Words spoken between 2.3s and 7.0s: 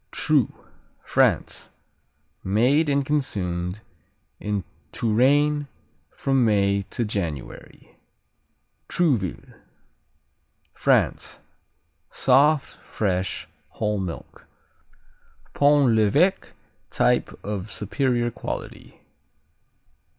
Made and consumed in Touraine from May